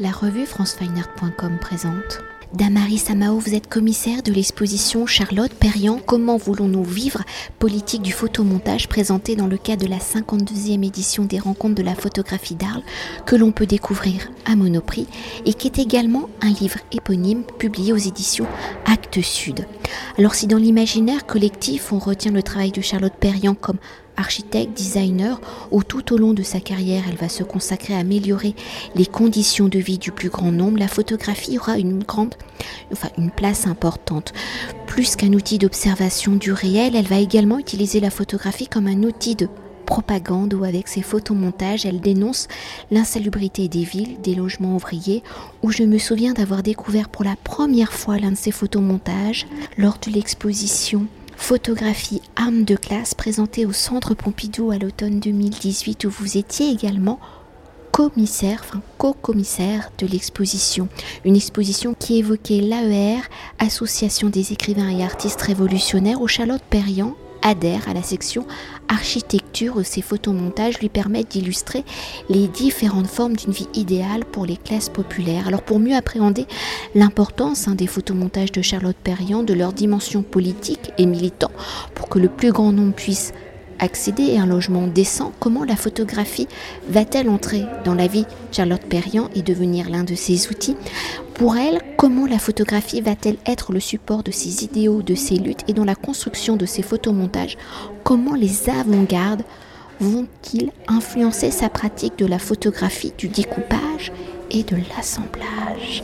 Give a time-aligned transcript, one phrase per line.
[0.00, 2.20] La revue francefineart.com présente.
[2.54, 7.24] Damary Samao, vous êtes commissaire de l'exposition Charlotte Perriand Comment voulons-nous vivre?
[7.58, 11.96] Politique du photomontage présentée dans le cadre de la 52e édition des rencontres de la
[11.96, 12.84] photographie d'Arles
[13.26, 15.08] que l'on peut découvrir à Monoprix
[15.44, 18.46] et qui est également un livre éponyme publié aux éditions
[18.86, 19.66] Actes Sud.
[20.16, 23.78] Alors si dans l'imaginaire collectif on retient le travail de Charlotte Perriand comme
[24.18, 25.40] architecte, designer,
[25.70, 28.54] où tout au long de sa carrière, elle va se consacrer à améliorer
[28.94, 32.34] les conditions de vie du plus grand nombre, la photographie aura une grande,
[33.36, 34.32] place importante.
[34.86, 39.36] Plus qu'un outil d'observation du réel, elle va également utiliser la photographie comme un outil
[39.36, 39.48] de
[39.86, 42.46] propagande où avec ses photomontages, elle dénonce
[42.90, 45.22] l'insalubrité des villes, des logements ouvriers,
[45.62, 49.46] où je me souviens d'avoir découvert pour la première fois l'un de ces photomontages
[49.78, 51.06] lors de l'exposition
[51.38, 57.18] photographie arme de classe présentée au Centre Pompidou à l'automne 2018 où vous étiez également
[57.92, 60.88] commissaire, enfin co-commissaire de l'exposition.
[61.24, 63.22] Une exposition qui évoquait l'AER,
[63.60, 68.44] Association des écrivains et artistes révolutionnaires, où Charlotte Perriand adhère à la section
[68.88, 71.84] architecture où ces photomontages lui permettent d'illustrer
[72.28, 75.48] les différentes formes d'une vie idéale pour les classes populaires.
[75.48, 76.46] Alors pour mieux appréhender
[76.94, 81.50] l'importance hein, des photomontages de Charlotte Perriand, de leur dimension politique et militant,
[81.94, 83.32] pour que le plus grand nombre puisse
[83.78, 86.48] accéder à un logement décent, comment la photographie
[86.88, 90.76] va-t-elle entrer dans la vie Charlotte Perriand et devenir l'un de ses outils?
[91.34, 95.64] Pour elle, comment la photographie va-t-elle être le support de ses idéaux, de ses luttes
[95.68, 97.56] et dans la construction de ses photomontages?
[98.04, 99.44] Comment les avant-gardes
[100.00, 104.12] vont-ils influencer sa pratique de la photographie, du découpage
[104.50, 106.02] et de l'assemblage?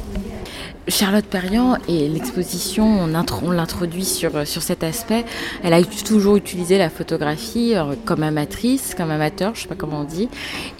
[0.89, 5.25] Charlotte Perriand et l'exposition, on, l'introduit sur, sur cet aspect.
[5.63, 10.01] Elle a toujours utilisé la photographie euh, comme amatrice, comme amateur, je sais pas comment
[10.01, 10.29] on dit,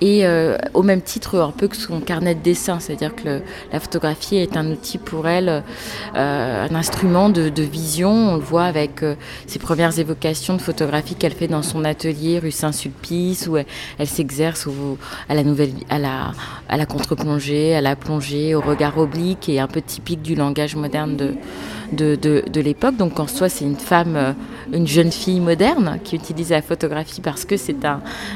[0.03, 3.41] et euh, au même titre un peu que son carnet de dessin, c'est-à-dire que
[3.73, 5.63] la photographie est un outil pour elle,
[6.17, 8.11] euh, un instrument de, vision.
[8.11, 9.03] On le voit avec
[9.47, 14.69] ses premières évocations de photographie qu'elle fait dans son atelier rue Saint-Sulpice, où elle, s'exerce
[15.29, 16.33] à la nouvelle, à la,
[16.69, 20.75] à la contre-plongée, à la plongée, au regard oblique et un petit typique du langage
[20.75, 22.97] moderne de, l'époque.
[22.97, 24.33] Donc en soi, c'est une femme, euh,
[24.73, 27.85] une jeune fille moderne qui utilise la photographie parce que c'est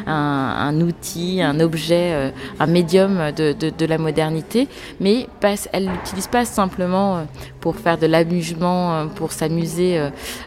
[0.07, 2.31] un, outil, un objet, euh,
[2.61, 4.69] un médium de, la modernité.
[5.01, 5.27] Mais
[5.73, 7.25] elle l'utilise pas simplement euh,
[7.61, 10.01] pour faire de l'amusement, pour s'amuser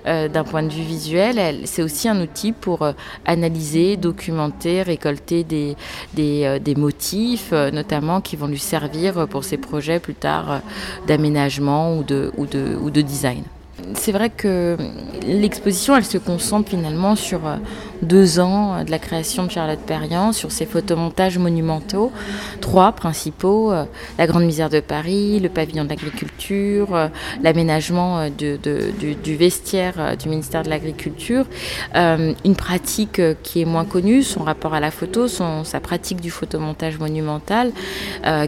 [0.06, 1.62] d'un point de vue visuel.
[1.66, 2.88] C'est aussi un outil pour
[3.26, 10.62] analyser, documenter, récolter des motifs, notamment qui vont lui servir pour ses projets plus tard
[11.08, 13.44] d'aménagement ou de, ou de, ou de design.
[13.96, 14.78] C'est vrai que
[15.28, 17.58] l'exposition, elle se concentre finalement sur euh,
[18.02, 22.12] deux ans de la création de Charlotte Perriand, sur ses photomontages monumentaux,
[22.60, 23.86] trois principaux, euh,
[24.18, 27.08] la Grande Misère de Paris, le pavillon de l'agriculture, euh,
[27.44, 31.46] l'aménagement du, vestiaire du ministère de l'Agriculture,
[31.94, 37.00] une pratique qui est moins connue, son rapport à la photo, sa pratique du photomontage
[37.00, 37.72] monumental,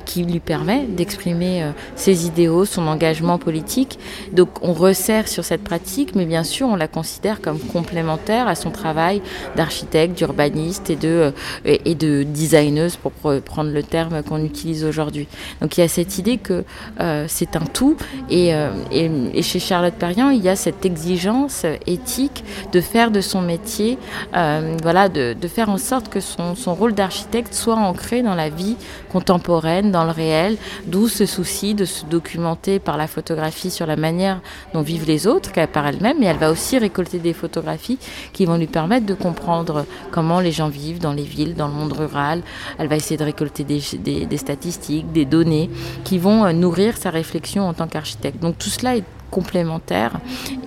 [0.06, 4.00] qui lui permet d'exprimer ses idéaux, son engagement politique.
[4.32, 8.56] Donc on resserre sur cette pratique, mais bien sûr, on la considère comme complémentaire à
[8.56, 9.22] son travail
[9.56, 11.34] d'architecte, d'urbaniste et de,
[11.66, 15.28] euh, et de designeuse, pour prendre le terme qu'on utilise aujourd'hui.
[15.62, 16.64] Donc il y a cette idée que
[17.00, 17.98] euh, c'est un tout,
[18.32, 23.22] euh, et, et, chez Charlotte Perriand, il y a cette exigence éthique de faire de
[23.22, 23.98] son métier,
[24.32, 28.50] voilà, de, de, faire en sorte que son, son rôle d'architecte soit ancré dans la
[28.50, 28.76] vie
[29.12, 30.58] contemporaine, dans le réel,
[30.88, 34.42] d'où ce souci de se documenter par la photographie sur la manière
[34.74, 37.98] dont vivent les autres qu'elle par elle-même, mais elle va aussi récolter des photographies
[38.34, 41.74] qui vont lui permettre de comprendre comment les gens vivent dans les villes, dans le
[41.74, 42.42] monde rural.
[42.78, 43.82] Elle va essayer de récolter des,
[44.26, 45.70] des, statistiques, des données
[46.04, 48.40] qui vont euh, nourrir sa réflexion en tant qu'architecte.
[48.42, 50.20] Donc tout cela est complémentaire,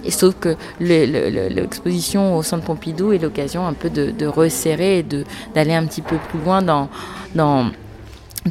[0.09, 5.07] sauf que l'exposition au Centre Pompidou est l'occasion un peu de, de resserrer et
[5.55, 6.89] d'aller un petit peu plus loin dans,
[7.37, 7.71] dans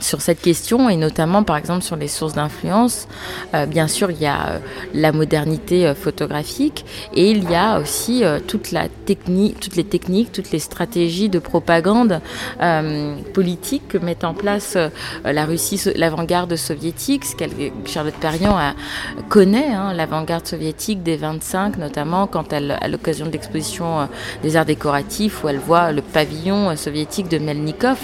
[0.03, 3.07] sur cette question et notamment par exemple sur les sources d'influence.
[3.53, 4.59] Euh, bien sûr, il y a euh,
[4.93, 10.31] la modernité euh, photographique et il y a aussi toute la technique, toutes les techniques,
[10.31, 12.21] toutes les stratégies de propagande
[13.33, 14.77] politique que met en place
[15.23, 17.51] la Russie, l'avant-garde soviétique, ce qu'elle
[17.85, 18.57] Charlotte Perriand
[19.29, 24.07] connaît, hein, l'avant-garde soviétique des 25, notamment quand elle, à l'occasion de l'exposition
[24.43, 27.99] des arts décoratifs, où elle voit le pavillon soviétique de Melnikov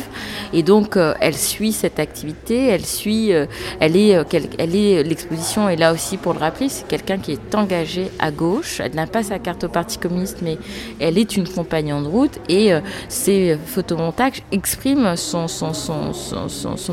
[0.53, 3.31] et donc elle suit cette activité, elle suit,
[3.79, 4.17] elle est,
[4.57, 8.31] elle est, l'exposition est là aussi pour le rappeler, c'est quelqu'un qui est engagé à
[8.31, 8.79] gauche.
[8.79, 10.57] Elle n'a pas sa carte au Parti communiste, mais
[10.99, 12.71] elle est une compagnon de route et
[13.09, 15.47] ses photomontages expriment son,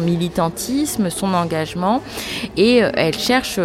[0.01, 2.03] militantisme, son engagement
[2.57, 3.61] et elle cherche,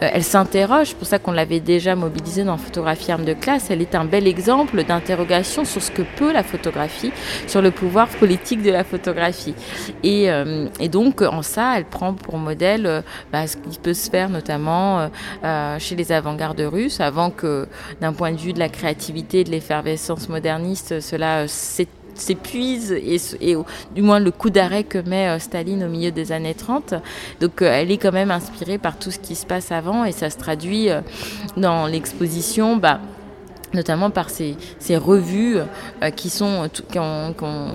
[0.00, 3.82] elle s'interroge, c'est pour ça qu'on l'avait déjà mobilisée dans Photographie Arme de classe, elle
[3.82, 7.12] est un bel exemple d'interrogation sur ce que peut la photographie,
[7.46, 9.54] sur le pouvoir politique de la photographie.
[10.02, 13.00] Et, euh, donc, en ça, elle prend pour modèle euh,
[13.32, 15.08] bah, ce qui peut se faire notamment
[15.44, 17.66] euh, chez les avant-gardes russes, avant que,
[18.00, 23.56] d'un point de vue de la créativité et de l'effervescence moderniste, cela s'épuise et, et,
[23.94, 26.94] du moins le coup d'arrêt que met Staline au milieu des années 30.
[27.40, 30.30] Donc elle est quand même inspirée par tout ce qui se passe avant et ça
[30.30, 30.88] se traduit
[31.56, 32.76] dans l'exposition.
[32.76, 33.00] Bah,
[33.74, 34.56] notamment par ces,
[34.96, 35.58] revues
[36.02, 36.68] euh, qui, sont,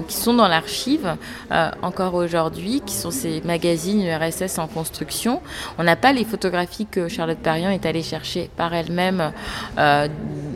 [0.08, 1.16] qui, sont dans l'archive
[1.52, 5.42] euh, encore aujourd'hui, qui sont ces magazines URSS en construction.
[5.78, 9.32] On n'a pas les photographies que Charlotte Perriand est allée chercher par elle-même
[9.78, 10.08] euh,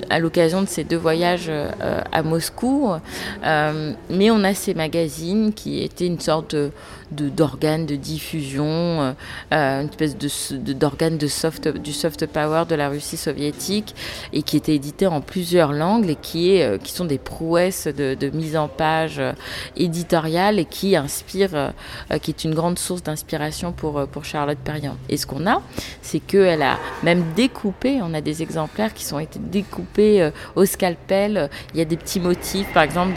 [0.10, 1.52] à l'occasion de ses deux voyages
[2.12, 2.92] à Moscou,
[3.44, 6.72] mais on a ces magazines qui étaient une sorte de
[7.12, 9.12] d'organes de, diffusion, euh,
[9.54, 13.96] euh, une espèce de, d'organes de, soft, du soft power de la Russie soviétique
[14.34, 17.88] et qui était édité en plusieurs langues et qui, est, euh, qui sont des prouesses
[17.88, 19.22] de, mise en page
[19.78, 21.74] éditoriale et qui inspire,
[22.22, 24.98] qui est une grande source d'inspiration pour, pour Charlotte Perriand.
[25.08, 25.62] Et ce qu'on a,
[26.02, 31.50] c'est qu'elle a même découpé, on a des exemplaires qui sont été découpés au scalpel.
[31.74, 33.14] Il y a des petits motifs, par exemple,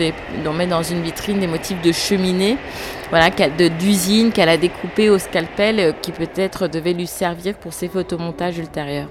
[0.47, 2.57] on met dans une vitrine des motifs de cheminée
[3.11, 3.31] voilà,
[3.81, 8.59] d'usine qu'elle a découpé au scalpel euh, qui peut-être devait lui servir pour ses photomontages
[8.59, 9.09] ultérieurs.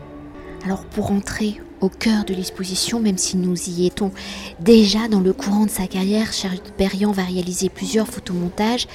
[0.64, 4.12] Alors pour entrer au cœur de l'exposition, même si nous y étions
[4.60, 8.88] déjà dans le courant de sa carrière, Charlotte Berriand va réaliser plusieurs photomontages.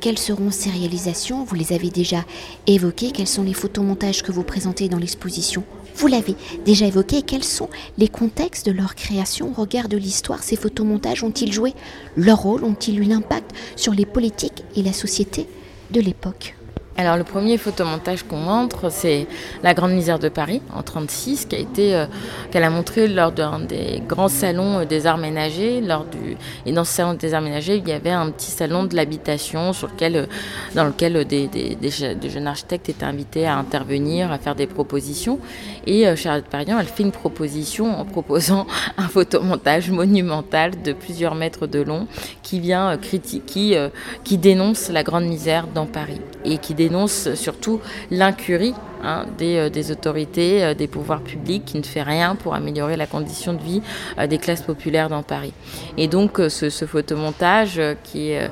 [0.00, 1.44] Quelles seront ces réalisations?
[1.44, 2.24] Vous les avez déjà
[2.66, 3.12] évoquées.
[3.12, 5.62] Quels sont les photomontages que vous présentez dans l'exposition?
[5.96, 6.34] Vous l'avez
[6.64, 10.42] déjà évoqué, quels sont les contextes de leur création au regard de l'histoire?
[10.42, 11.74] Ces photomontages ont-ils joué
[12.16, 12.64] leur rôle?
[12.64, 15.46] Ont-ils eu l'impact sur les politiques et la société
[15.90, 16.54] de l'époque?
[17.00, 19.26] Alors le premier photomontage qu'on montre, c'est
[19.62, 22.04] La Grande Misère de Paris en 1936, qui a été, euh,
[22.50, 25.80] qu'elle a montré lors d'un des grands salons euh, des arts ménagers.
[25.80, 26.36] Lors du,
[26.66, 29.72] et dans ce salon des arts ménagers, il y avait un petit salon de l'habitation
[29.72, 30.26] sur lequel, euh,
[30.74, 35.38] dans lequel des, des, des, jeunes architectes étaient invités à intervenir, à faire des propositions.
[35.86, 38.66] Et Charlotte Perriand, elle fait une proposition en proposant
[38.98, 42.06] un photomontage monumental de plusieurs mètres de long
[42.42, 43.88] qui vient critiquer,
[44.22, 46.89] qui dénonce la grande misère dans Paris et qui dénonce
[47.34, 52.54] surtout l'incurie Hein, euh, des, autorités, euh, des pouvoirs publics qui ne fait rien pour
[52.54, 53.80] améliorer la condition de vie
[54.18, 55.54] euh, des classes populaires dans Paris.
[55.96, 58.50] Et donc ce, photomontage qui est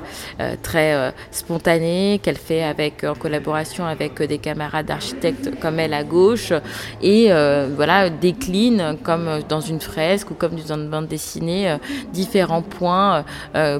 [0.61, 6.53] très spontané, qu'elle fait avec, en collaboration avec des camarades d'architectes comme elle à gauche,
[7.01, 7.31] et
[7.75, 11.75] voilà, décline comme dans une fresque ou comme dans une bande dessinée
[12.13, 13.25] différents points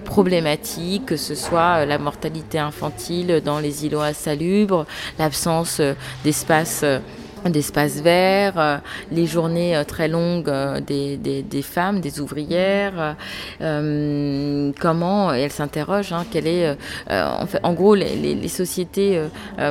[0.03, 4.85] problématiques, que ce soit la mortalité infantile dans les îlots insalubres,
[5.19, 5.81] l'absence
[6.23, 6.99] d'espace euh,
[7.45, 8.77] d'espaces verts, euh,
[9.11, 10.51] les journées euh, très longues
[10.85, 13.15] des, femmes, des ouvrières,
[13.59, 16.77] comment elles s'interrogent, hein, quelle est,
[17.09, 19.21] en, gros, les, sociétés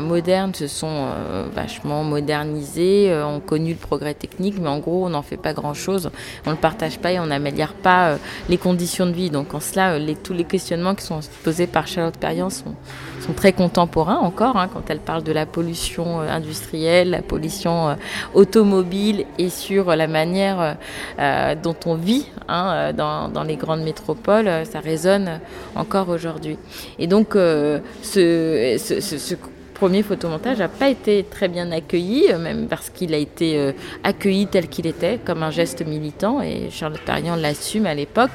[0.00, 1.08] modernes se sont
[1.54, 6.10] vachement modernisées, ont connu le progrès technique, mais en gros, on n'en fait pas grand-chose,
[6.46, 8.16] on ne le partage pas et on n'améliore pas
[8.48, 9.30] les conditions de vie.
[9.30, 12.74] Donc en cela, tous les questionnements qui sont posés par Charlotte Perriand sont
[13.20, 17.88] sont très contemporains encore, hein, quand elle parle de la pollution euh, industrielle, la pollution
[17.88, 17.94] euh,
[18.34, 20.76] automobile et sur la manière
[21.18, 25.40] euh, dont on vit hein, dans, dans, les grandes métropoles, ça résonne
[25.74, 26.58] encore aujourd'hui.
[26.98, 29.34] Et donc, ce, ce, ce
[29.78, 33.72] premier photomontage n'a pas été très bien accueilli, euh, même parce qu'il a été euh,
[34.02, 38.32] accueilli tel qu'il était, comme un geste militant, et Charlotte Perriand l'assume à l'époque,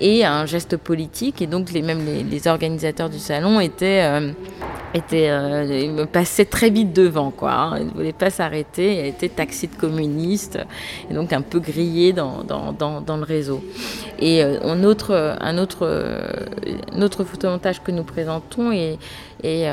[0.00, 4.32] et un geste politique, et donc les, même les, organisateurs du salon étaient...
[5.12, 7.52] Euh, passaient très vite devant, quoi.
[7.52, 7.78] Hein.
[7.78, 10.58] Ils ne voulaient pas s'arrêter, elle était taxée de communiste,
[11.08, 13.62] et donc un peu grillée dans, dans, dans, le réseau.
[14.18, 15.86] Et un, autre, un, autre,
[16.92, 18.98] un photomontage que nous présentons est,
[19.44, 19.68] est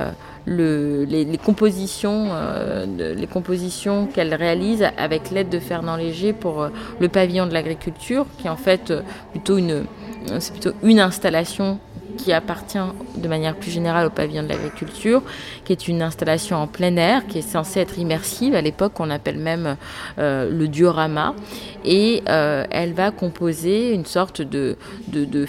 [0.48, 6.70] les, compositions, euh, les compositions qu'elle réalise avec l'aide de Fernand Léger pour euh,
[7.00, 9.84] le pavillon de l'agriculture, qui est en fait euh, plutôt une,
[10.40, 11.80] c'est plutôt une installation
[12.18, 12.78] qui appartient
[13.16, 15.22] de manière plus générale au pavillon de l'agriculture,
[15.64, 18.56] qui est une installation en plein air, qui est censée être immersive.
[18.56, 19.78] À l'époque, on appelle même
[20.18, 21.34] euh, le diorama.
[21.86, 24.76] Et euh, elle va composer une sorte de,
[25.08, 25.46] de,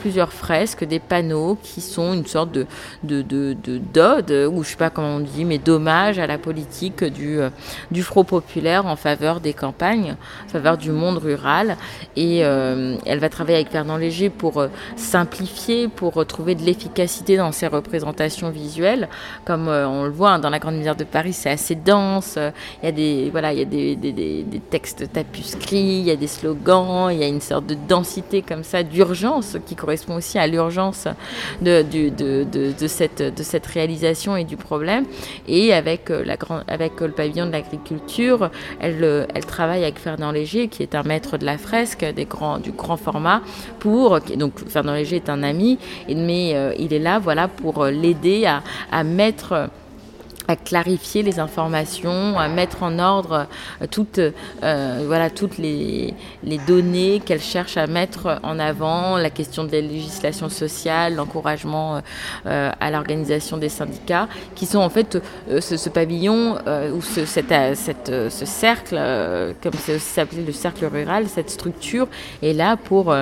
[0.00, 2.66] plusieurs fresques, des panneaux qui sont une sorte de,
[3.02, 3.54] de,
[3.92, 7.38] d'ode, ou je sais pas comment on dit, mais d'hommage à la politique du,
[7.90, 10.16] du Front populaire en faveur des campagnes,
[10.46, 11.76] en faveur du monde rural.
[12.16, 14.64] Et elle va travailler avec Fernand Léger pour
[14.96, 19.08] simplifier, pour retrouver de l'efficacité dans ses représentations visuelles.
[19.44, 22.38] Comme euh, on le voit hein, dans la Grande Misère de Paris, c'est assez dense.
[22.82, 26.10] Il y a des, voilà, il y a des, des, des, textes tapuscrits, il y
[26.10, 30.16] a des slogans, il y a une sorte de densité comme ça, d'urgence, qui correspond
[30.16, 31.06] aussi à l'urgence
[31.62, 35.04] de, de, de, de, cette, de cette réalisation et du problème.
[35.48, 39.98] Et avec, euh, la grande, avec le pavillon de l'agriculture, elle, euh, elle travaille avec
[39.98, 43.42] Fernand Léger, qui est un maître de la fresque des grands, du grand format,
[43.78, 47.90] pour, donc Fernand Léger est un ami, mais euh, il est là voilà, pour euh,
[47.90, 49.68] l'aider à, à mettre
[50.48, 53.46] à clarifier les informations, à mettre en ordre
[53.80, 54.20] euh, toutes,
[54.62, 59.72] euh, voilà, toutes les, les données qu'elle cherche à mettre en avant, la question de
[59.72, 60.48] la législation
[61.10, 62.00] l'encouragement
[62.46, 65.18] euh, à l'organisation des syndicats, qui sont en fait
[65.60, 66.58] ce, pavillon
[66.94, 67.52] ou ce, cette,
[68.08, 69.00] ce cercle,
[69.62, 72.08] comme c'est aussi appelé le cercle rural, cette structure
[72.42, 73.14] est là pour,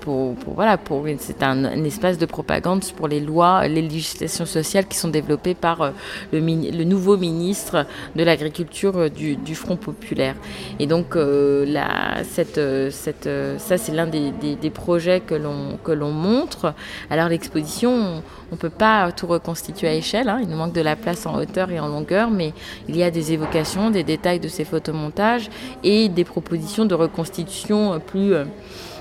[0.00, 4.46] pour, pour, voilà, pour c'est un, un espace de propagande pour les lois, les législations
[4.46, 5.90] sociales qui sont développées par euh,
[6.32, 10.34] le, nouveau ministre de l'Agriculture euh, du, Front populaire.
[10.78, 16.74] Et donc, euh, la, ça, c'est l'un des, projets que l'on montre.
[17.10, 20.38] Alors, l'exposition, on ne peut pas tout reconstituer à échelle, hein.
[20.40, 22.52] il nous manque de la place en hauteur et en longueur, mais
[22.88, 25.50] il y a des évocations, des détails de ces photomontages
[25.82, 28.34] et des propositions de reconstitution plus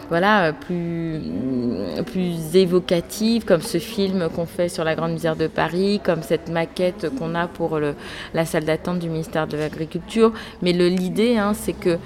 [0.10, 1.22] voilà, euh, plus,
[2.06, 6.50] plus évocative, comme ce film qu'on fait sur la Grande Misère de Paris, comme cette
[6.50, 7.80] maquette qu'on a pour
[8.34, 10.34] la salle d'attente du ministère de l'Agriculture.
[10.62, 11.98] Mais l'idée, hein, c'est que euh,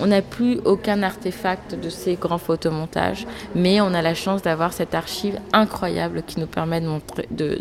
[0.00, 4.72] on n'a plus aucun artefact de ces grands photomontages, mais on a la chance d'avoir
[4.72, 7.60] cette archive incroyable qui nous permet de montrer, de,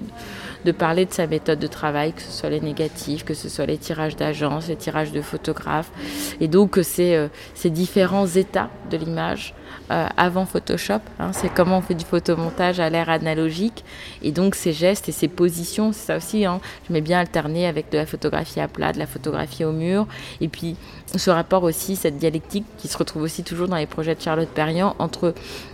[0.65, 3.65] de parler de sa méthode de travail, que ce soit les négatifs, que ce soit
[3.65, 5.91] les tirages d'agence, les tirages de photographes.
[6.39, 9.53] Et donc, c'est euh, ces différents états de l'image
[9.89, 10.99] euh, avant Photoshop.
[11.17, 13.85] Hein, c'est comment on fait du photomontage à l'ère analogique.
[14.21, 16.45] Et donc ces gestes et ces positions, c'est ça aussi.
[16.45, 19.71] Hein, je mets bien alterner avec de la photographie à plat, de la photographie au
[19.71, 20.05] mur.
[20.41, 20.75] Et puis
[21.17, 24.49] ce rapport aussi, cette dialectique qui se retrouve aussi toujours dans les projets de Charlotte
[24.49, 25.33] Perriand entre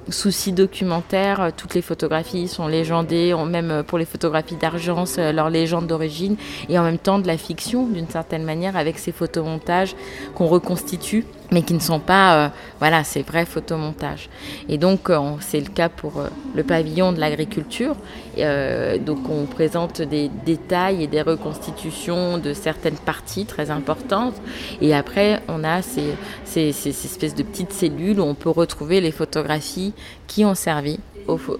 [0.09, 5.49] soucis documentaires, euh, toutes les photographies sont légendées, même euh, pour les photographies d'Argence, leur
[5.49, 6.35] légende d'origine,
[6.69, 9.95] et en même temps de la fiction d'une certaine manière avec ces photomontages
[10.35, 14.29] qu'on reconstitue mais qui ne sont pas, euh, voilà, ces vrais photomontages.
[14.67, 17.95] Et donc, euh, c'est le cas pour euh, le pavillon de l'agriculture.
[19.05, 24.35] donc, on présente des détails et des reconstitutions de certaines parties très importantes.
[24.81, 29.11] Et après, on a ces, ces espèces de petites cellules où on peut retrouver les
[29.11, 29.93] photographies
[30.27, 30.99] qui ont servi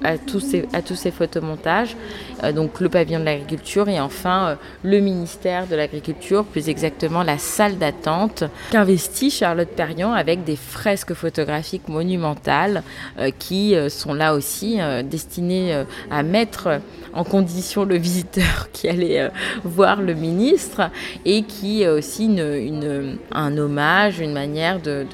[0.04, 1.96] à, tous ces, à tous photomontages,
[2.44, 7.24] euh, donc le pavillon de l'agriculture et enfin euh, le ministère de l'agriculture, plus exactement
[7.24, 12.84] la salle d'attente qu'investit Charlotte Perriand avec des fresques photographiques monumentales
[13.20, 16.80] euh, qui sont là aussi destinées à mettre
[17.14, 19.30] en condition le visiteur qui allait
[19.64, 20.90] voir le ministre
[21.26, 25.06] et qui est aussi une, un hommage, une manière de,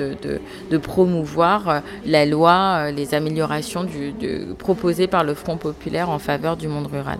[0.77, 6.88] promouvoir la loi, les améliorations du, proposé par le Front populaire en faveur du monde
[6.88, 7.19] rural.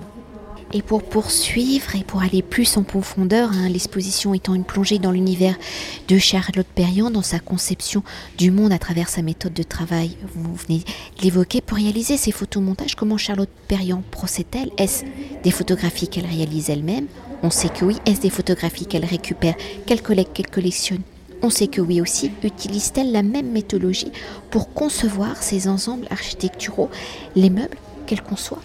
[0.72, 5.10] Et pour poursuivre et pour aller plus en profondeur, hein, l'exposition étant une plongée dans
[5.10, 5.56] l'univers
[6.08, 8.04] de Charlotte Perriand, dans sa conception
[8.38, 10.80] du monde à travers sa méthode de travail, vous venez
[11.18, 14.70] de l'évoquer, pour réaliser ces photomontages, comment Charlotte Perriand procède-t-elle?
[14.78, 15.06] Est-ce
[15.42, 17.08] des photographies qu'elle réalise elle-même?
[17.42, 17.98] On sait que oui.
[18.06, 19.56] Est-ce des photographies qu'elle récupère,
[19.88, 21.02] qu'elle collecte, qu'elle collectionne?
[21.42, 24.12] On sait que oui aussi, utilise-t-elle la même méthodologie
[24.52, 26.90] pour concevoir ces ensembles architecturaux,
[27.36, 28.60] les meubles qu'elle conçoit.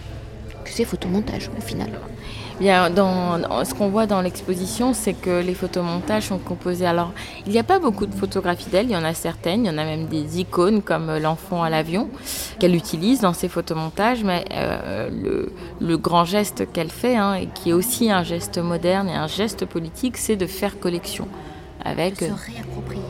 [0.63, 1.91] Que c'est photomontage au final.
[2.59, 6.85] Bien, ce qu'on voit dans l'exposition, c'est que les photomontages sont composés.
[6.85, 7.11] Alors,
[7.45, 9.69] il n'y a pas beaucoup de photographies d'elle, il y en a certaines, il y
[9.69, 12.09] en a même des icônes comme l'enfant à l'avion
[12.57, 15.51] qu'elle utilise dans ses photomontages, mais euh, le,
[15.81, 19.27] le, grand geste qu'elle fait, hein, et qui est aussi un geste moderne et un
[19.27, 21.27] geste politique, c'est de faire collection
[21.85, 23.01] avec de se réapproprier,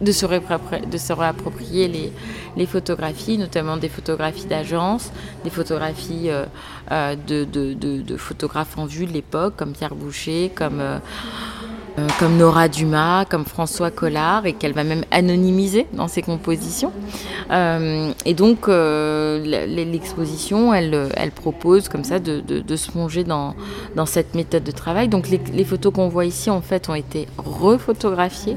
[0.00, 2.12] de se, réapproprier, de se réapproprier les,
[2.56, 5.12] les, photographies, notamment des photographies d'agence,
[5.44, 6.44] des photographies euh,
[6.90, 10.80] euh, de, de, photographes en vue de l'époque, comme Pierre Boucher, comme...
[10.80, 10.98] Euh,
[12.18, 16.92] comme Nora Dumas, comme François Collard, et qu'elle va même anonymiser dans ses compositions.
[17.50, 23.54] Euh, et donc, euh, l'exposition, elle, propose comme ça de, se plonger dans,
[24.06, 25.08] cette méthode de travail.
[25.08, 28.56] Donc, les, les photos qu'on voit ici, en fait, ont été refotographiées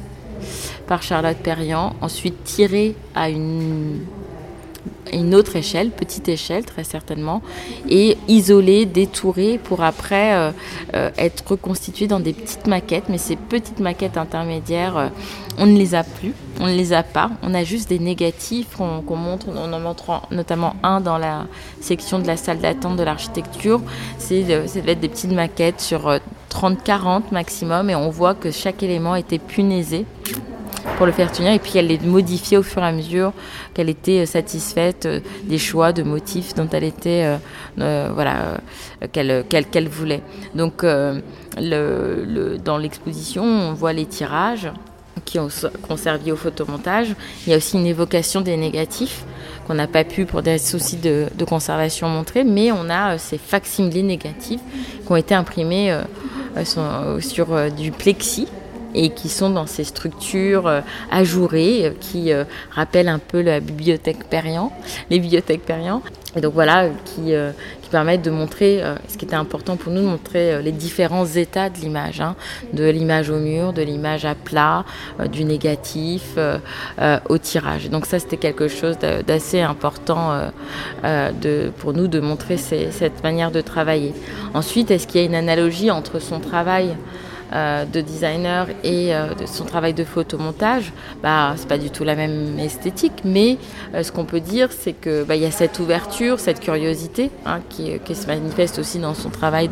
[0.88, 4.00] par Charlotte Perriand, ensuite tirées à une
[5.14, 7.42] une autre échelle, petite échelle très certainement,
[7.90, 10.52] et isolée, détourée pour après euh,
[10.96, 13.06] euh, être reconstituée dans des petites maquettes.
[13.10, 15.08] Mais ces petites maquettes intermédiaires, euh,
[15.58, 17.32] on ne les a plus, on ne les a pas.
[17.44, 21.48] On a juste des négatifs qu'on montre, on en montre notamment un dans la
[21.82, 23.82] section de la salle d'attente de l'architecture.
[24.18, 26.20] C'est être des petites maquettes sur
[26.52, 30.06] 30-40 maximum, et on voit que chaque élément était punaisé
[30.96, 33.34] pour le faire tenir et puis elle les modifiait au fur et à mesure
[33.74, 37.38] qu'elle était euh, satisfaite euh, des choix de motifs dont elle était
[37.80, 38.58] euh, voilà
[39.12, 40.22] qu'elle qu'elle voulait.
[40.56, 44.72] Donc dans l'exposition, on voit les tirages
[45.26, 47.16] qui ont, servi au photomontage.
[47.46, 49.26] Il y a aussi une évocation des négatifs
[49.68, 54.04] qu'on n'a pas pu pour des soucis de, conservation montrer, mais on a ces facsimilés
[54.04, 54.62] négatifs
[55.06, 55.96] qui ont été imprimés
[56.64, 58.48] sur du plexi
[58.98, 63.60] et qui sont dans ces structures euh, ajourées euh, qui euh, rappellent un peu la
[63.60, 64.74] bibliothèque Perriand,
[65.10, 66.02] les bibliothèques Perriand.
[66.36, 67.34] Et donc voilà, qui,
[67.90, 71.78] permettent de montrer, ce qui était important pour nous, de montrer les différents états de
[71.78, 72.36] l'image, hein,
[72.74, 74.84] de l'image au mur, de l'image à plat,
[75.32, 76.38] du négatif
[77.30, 77.90] au tirage.
[77.90, 80.52] Donc ça, c'était quelque chose d'assez important
[81.78, 84.14] pour nous de montrer cette manière de travailler.
[84.54, 86.94] Ensuite, est-ce qu'il y a une analogie entre son travail
[87.54, 90.92] euh, de designer et euh, de son travail de photomontage,
[91.24, 93.58] bah, c'est pas du tout la même esthétique, mais
[93.96, 97.62] euh, ce qu'on peut dire, c'est que bah, y a cette ouverture, cette curiosité hein,
[97.70, 99.70] qui, se manifeste aussi dans son travail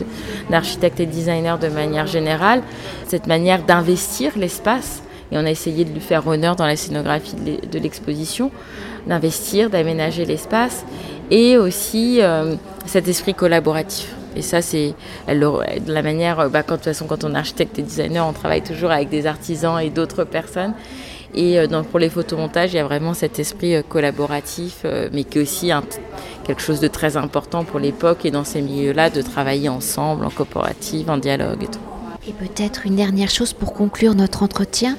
[0.49, 2.61] d'architecte et designer de manière générale,
[3.07, 5.03] cette manière d'investir l'espace.
[5.33, 8.51] Et on a essayé de lui faire honneur dans la scénographie de l'exposition,
[9.05, 10.85] d'investir, d'aménager l'espace,
[11.29, 12.21] et aussi
[12.85, 14.13] cet esprit collaboratif.
[14.35, 14.93] Et ça, c'est
[15.27, 18.33] de la manière, bah, quand, de toute façon, quand on est architecte et designer, on
[18.33, 20.73] travaille toujours avec des artisans et d'autres personnes.
[21.35, 25.25] Et euh, pour les photomontages, il y a vraiment cet esprit euh, collaboratif, euh, mais
[25.25, 25.71] qui est aussi
[26.45, 30.29] quelque chose de très important pour l'époque et dans ces milieux-là, de travailler ensemble, en
[30.29, 31.67] coopérative, en dialogue et.
[32.27, 34.97] Et peut-être une dernière chose pour conclure notre entretien.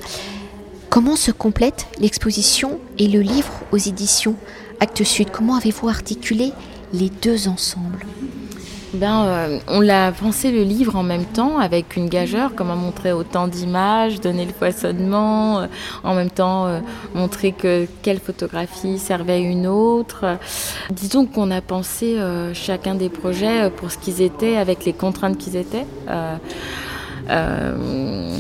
[0.91, 4.37] Comment se complète l'exposition et le livre aux éditions
[4.79, 5.31] Actes Sud?
[5.33, 6.53] Comment avez-vous articulé
[6.93, 8.07] les deux ensemble
[8.97, 12.75] ben, euh, on l'a pensé le livre en même temps avec une gageure, comme à
[12.75, 15.67] montrer autant d'images, donner le poissonnement, euh,
[16.03, 16.81] en même temps euh,
[17.15, 20.39] montrer que quelle photographie servait une autre.
[20.91, 22.17] Disons qu'on a pensé
[22.55, 25.87] chacun des projets pour ce qu'ils étaient, avec les contraintes qu'ils étaient.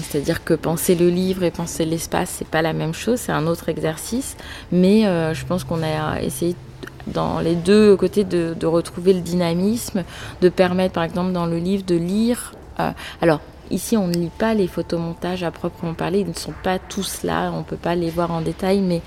[0.01, 3.47] C'est-à-dire que penser le livre et penser l'espace, c'est pas la même chose, c'est un
[3.47, 4.37] autre exercice.
[4.73, 5.03] Mais
[5.35, 6.57] je pense qu'on a essayé
[7.07, 10.05] dans les deux côtés de, retrouver le dynamisme,
[10.41, 12.53] de permettre par exemple dans le livre de lire.
[12.81, 12.91] Euh,
[13.23, 13.41] alors
[13.71, 17.23] ici on ne lit pas les photomontages à proprement parler, ils ne sont pas tous
[17.23, 19.03] là, on ne peut pas les voir en détail, mais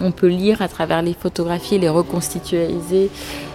[0.00, 2.68] on peut lire à travers les photographies, les reconstituer,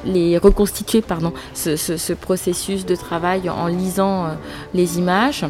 [0.05, 4.29] les reconstituer pardon, ce, processus de travail en lisant euh,
[4.73, 5.45] les images.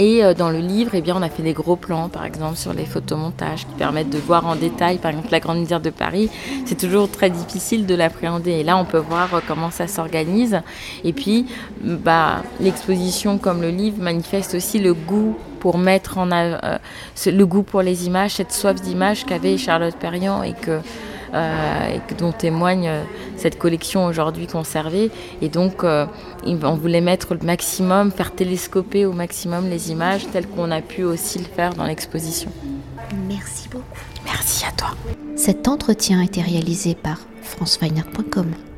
[0.00, 2.56] Et euh, dans le livre, eh bien, on a fait des gros plans, par exemple,
[2.56, 5.90] sur les photomontages qui permettent de voir en détail, par exemple, la Grande Misère de
[5.90, 6.30] Paris.
[6.64, 8.52] C'est toujours très difficile de l'appréhender.
[8.52, 10.62] Et là, on peut voir euh, comment ça s'organise.
[11.04, 11.44] Et puis,
[11.82, 16.56] bah, l'exposition, comme le livre, manifeste aussi le goût pour mettre en euh,
[17.26, 20.80] le goût pour les images, cette soif d'images qu'avait Charlotte Perriand et que
[21.34, 23.02] euh, et dont témoigne euh,
[23.36, 25.10] cette collection aujourd'hui conservée.
[25.42, 26.06] Et donc, euh,
[26.44, 31.04] on voulait mettre le maximum, faire télescoper au maximum les images telles qu'on a pu
[31.04, 32.50] aussi le faire dans l'exposition.
[33.28, 33.84] Merci beaucoup.
[34.24, 34.90] Merci à toi.
[35.36, 38.69] Cet entretien a été réalisé par franceweiner.com.